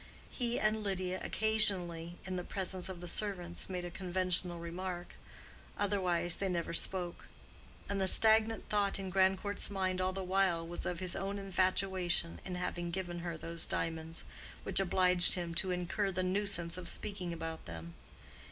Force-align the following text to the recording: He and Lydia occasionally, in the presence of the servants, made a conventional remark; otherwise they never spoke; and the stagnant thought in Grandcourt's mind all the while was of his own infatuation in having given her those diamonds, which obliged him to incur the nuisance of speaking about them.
He 0.31 0.59
and 0.59 0.81
Lydia 0.81 1.19
occasionally, 1.21 2.15
in 2.25 2.35
the 2.35 2.43
presence 2.43 2.89
of 2.89 3.01
the 3.01 3.07
servants, 3.07 3.69
made 3.69 3.85
a 3.85 3.91
conventional 3.91 4.57
remark; 4.59 5.13
otherwise 5.77 6.37
they 6.37 6.49
never 6.49 6.73
spoke; 6.73 7.27
and 7.87 8.01
the 8.01 8.07
stagnant 8.07 8.67
thought 8.67 8.97
in 8.97 9.11
Grandcourt's 9.11 9.69
mind 9.69 10.01
all 10.01 10.11
the 10.11 10.23
while 10.23 10.65
was 10.67 10.87
of 10.87 11.01
his 11.01 11.15
own 11.15 11.37
infatuation 11.37 12.39
in 12.43 12.55
having 12.55 12.89
given 12.89 13.19
her 13.19 13.37
those 13.37 13.67
diamonds, 13.67 14.23
which 14.63 14.79
obliged 14.79 15.35
him 15.35 15.53
to 15.53 15.69
incur 15.69 16.11
the 16.11 16.23
nuisance 16.23 16.79
of 16.79 16.89
speaking 16.89 17.31
about 17.31 17.65
them. 17.65 17.93